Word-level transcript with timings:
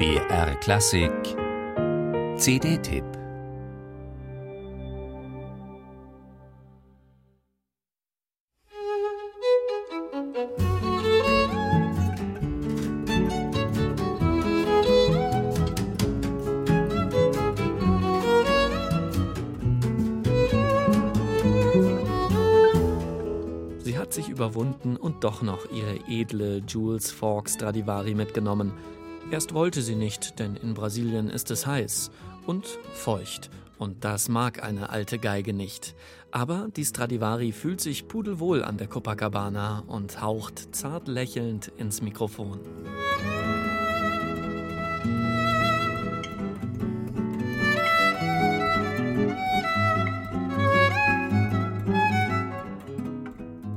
BR 0.00 0.54
Klassik 0.60 1.12
CD-Tipp 2.38 3.04
Sie 23.80 23.98
hat 23.98 24.14
sich 24.14 24.30
überwunden 24.30 24.96
und 24.96 25.24
doch 25.24 25.42
noch 25.42 25.70
ihre 25.70 25.98
edle 26.08 26.62
Jules 26.66 27.10
Falk 27.10 27.50
Stradivari 27.50 28.14
mitgenommen. 28.14 28.72
Erst 29.30 29.54
wollte 29.54 29.82
sie 29.82 29.94
nicht, 29.94 30.38
denn 30.38 30.56
in 30.56 30.74
Brasilien 30.74 31.28
ist 31.30 31.50
es 31.50 31.66
heiß 31.66 32.10
und 32.46 32.66
feucht. 32.92 33.50
Und 33.78 34.04
das 34.04 34.28
mag 34.28 34.62
eine 34.62 34.90
alte 34.90 35.18
Geige 35.18 35.52
nicht. 35.52 35.94
Aber 36.32 36.68
die 36.76 36.84
Stradivari 36.84 37.52
fühlt 37.52 37.80
sich 37.80 38.08
pudelwohl 38.08 38.62
an 38.62 38.76
der 38.76 38.88
Copacabana 38.88 39.84
und 39.86 40.20
haucht 40.20 40.74
zart 40.74 41.08
lächelnd 41.08 41.72
ins 41.78 42.02
Mikrofon. 42.02 42.60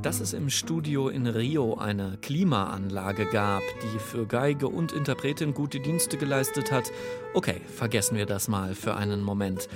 Dass 0.04 0.20
es 0.20 0.34
im 0.34 0.50
Studio 0.50 1.08
in 1.08 1.26
Rio 1.26 1.78
eine 1.78 2.18
Klimaanlage 2.20 3.24
gab, 3.24 3.62
die 3.82 3.98
für 3.98 4.26
Geige 4.26 4.68
und 4.68 4.92
Interpretin 4.92 5.54
gute 5.54 5.80
Dienste 5.80 6.18
geleistet 6.18 6.70
hat, 6.70 6.92
okay, 7.32 7.62
vergessen 7.66 8.18
wir 8.18 8.26
das 8.26 8.46
mal 8.46 8.74
für 8.74 8.96
einen 8.96 9.22
Moment. 9.22 9.66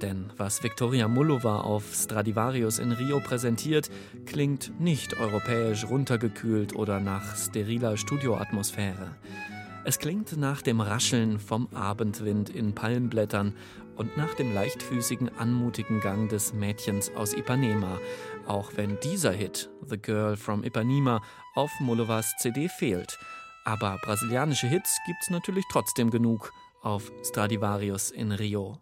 Denn 0.00 0.30
was 0.38 0.62
Victoria 0.62 1.08
Mullova 1.08 1.60
auf 1.60 1.94
Stradivarius 1.94 2.78
in 2.78 2.92
Rio 2.92 3.20
präsentiert, 3.20 3.90
klingt 4.24 4.80
nicht 4.80 5.20
europäisch 5.20 5.84
runtergekühlt 5.84 6.74
oder 6.74 6.98
nach 6.98 7.36
steriler 7.36 7.98
Studioatmosphäre. 7.98 9.14
Es 9.84 9.98
klingt 9.98 10.38
nach 10.38 10.62
dem 10.62 10.80
Rascheln 10.80 11.38
vom 11.38 11.68
Abendwind 11.74 12.48
in 12.48 12.74
Palmblättern 12.74 13.52
und 13.96 14.16
nach 14.16 14.34
dem 14.34 14.54
leichtfüßigen, 14.54 15.36
anmutigen 15.38 16.00
Gang 16.00 16.28
des 16.28 16.52
Mädchens 16.52 17.10
aus 17.16 17.32
Ipanema, 17.32 17.98
auch 18.46 18.72
wenn 18.76 19.00
dieser 19.00 19.32
Hit, 19.32 19.70
The 19.86 19.98
Girl 19.98 20.36
from 20.36 20.62
Ipanema, 20.62 21.22
auf 21.54 21.70
Mullovas 21.80 22.32
CD 22.38 22.68
fehlt. 22.68 23.18
Aber 23.64 23.98
brasilianische 24.04 24.68
Hits 24.68 24.98
gibt's 25.06 25.30
natürlich 25.30 25.64
trotzdem 25.70 26.10
genug 26.10 26.52
auf 26.82 27.10
Stradivarius 27.24 28.10
in 28.10 28.30
Rio. 28.30 28.78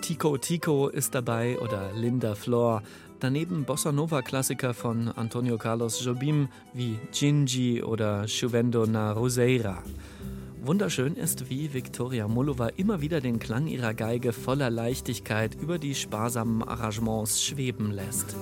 Tico 0.00 0.36
Tico 0.38 0.88
ist 0.88 1.14
dabei 1.14 1.58
oder 1.58 1.92
Linda 1.94 2.34
Flor. 2.34 2.82
Daneben 3.22 3.64
Bossa 3.64 3.92
Nova-Klassiker 3.92 4.74
von 4.74 5.06
Antonio 5.06 5.56
Carlos 5.56 6.04
Jobim 6.04 6.48
wie 6.74 6.98
Gingi 7.12 7.80
oder 7.80 8.26
Chuvendo 8.26 8.84
na 8.84 9.12
Roseira. 9.12 9.80
Wunderschön 10.60 11.14
ist, 11.14 11.48
wie 11.48 11.72
Victoria 11.72 12.26
Mullova 12.26 12.70
immer 12.76 13.00
wieder 13.00 13.20
den 13.20 13.38
Klang 13.38 13.68
ihrer 13.68 13.94
Geige 13.94 14.32
voller 14.32 14.70
Leichtigkeit 14.70 15.54
über 15.54 15.78
die 15.78 15.94
sparsamen 15.94 16.64
Arrangements 16.64 17.40
schweben 17.44 17.92
lässt. 17.92 18.34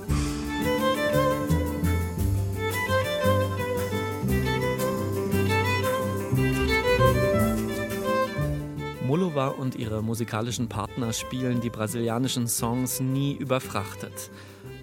Mullova 9.10 9.48
und 9.48 9.74
ihre 9.74 10.04
musikalischen 10.04 10.68
Partner 10.68 11.12
spielen 11.12 11.60
die 11.60 11.68
brasilianischen 11.68 12.46
Songs 12.46 13.00
nie 13.00 13.32
überfrachtet. 13.32 14.30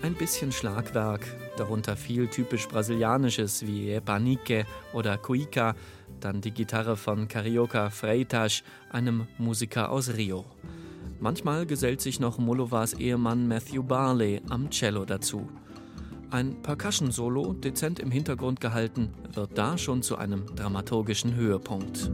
Ein 0.01 0.15
bisschen 0.15 0.51
Schlagwerk, 0.51 1.25
darunter 1.55 1.95
viel 1.95 2.27
typisch 2.27 2.67
Brasilianisches 2.67 3.65
wie 3.65 3.89
Epanique 3.89 4.65
oder 4.91 5.17
Cuica, 5.17 5.75
dann 6.19 6.41
die 6.41 6.51
Gitarre 6.51 6.97
von 6.97 7.29
Carioca 7.29 7.89
Freitas, 7.89 8.63
einem 8.89 9.27
Musiker 9.37 9.91
aus 9.91 10.13
Rio. 10.17 10.43
Manchmal 11.21 11.65
gesellt 11.65 12.01
sich 12.01 12.19
noch 12.19 12.37
Mullovas 12.37 12.95
Ehemann 12.95 13.47
Matthew 13.47 13.83
Barley 13.83 14.41
am 14.49 14.69
Cello 14.71 15.05
dazu. 15.05 15.47
Ein 16.31 16.61
Percussion-Solo, 16.63 17.53
dezent 17.53 18.01
im 18.01 18.11
Hintergrund 18.11 18.59
gehalten, 18.59 19.13
wird 19.33 19.57
da 19.57 19.77
schon 19.77 20.01
zu 20.01 20.17
einem 20.17 20.45
dramaturgischen 20.53 21.33
Höhepunkt. 21.33 22.11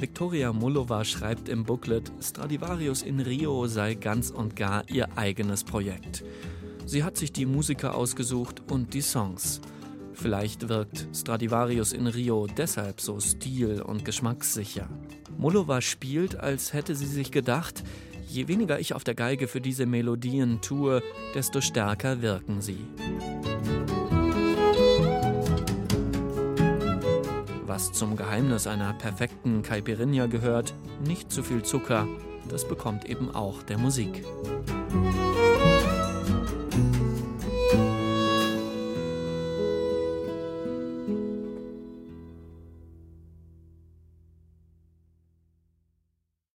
Victoria 0.00 0.50
Mullova 0.54 1.04
schreibt 1.04 1.50
im 1.50 1.64
Booklet, 1.64 2.10
Stradivarius 2.22 3.02
in 3.02 3.20
Rio 3.20 3.66
sei 3.66 3.94
ganz 3.94 4.30
und 4.30 4.56
gar 4.56 4.88
ihr 4.88 5.08
eigenes 5.18 5.62
Projekt. 5.62 6.24
Sie 6.86 7.04
hat 7.04 7.18
sich 7.18 7.32
die 7.32 7.44
Musiker 7.44 7.94
ausgesucht 7.94 8.62
und 8.70 8.94
die 8.94 9.02
Songs. 9.02 9.60
Vielleicht 10.14 10.70
wirkt 10.70 11.06
Stradivarius 11.14 11.92
in 11.92 12.06
Rio 12.06 12.46
deshalb 12.46 13.02
so 13.02 13.20
stil- 13.20 13.82
und 13.82 14.06
geschmackssicher. 14.06 14.88
Mullova 15.36 15.82
spielt, 15.82 16.34
als 16.34 16.72
hätte 16.72 16.94
sie 16.94 17.06
sich 17.06 17.30
gedacht, 17.30 17.84
je 18.26 18.48
weniger 18.48 18.80
ich 18.80 18.94
auf 18.94 19.04
der 19.04 19.14
Geige 19.14 19.48
für 19.48 19.60
diese 19.60 19.84
Melodien 19.84 20.62
tue, 20.62 21.02
desto 21.34 21.60
stärker 21.60 22.22
wirken 22.22 22.62
sie. 22.62 22.86
Was 27.70 27.92
zum 27.92 28.16
Geheimnis 28.16 28.66
einer 28.66 28.92
perfekten 28.94 29.62
Caipirinha 29.62 30.26
gehört, 30.26 30.74
nicht 31.06 31.30
zu 31.30 31.44
viel 31.44 31.62
Zucker, 31.62 32.08
das 32.48 32.66
bekommt 32.66 33.08
eben 33.08 33.32
auch 33.32 33.62
der 33.62 33.78
Musik. 33.78 34.24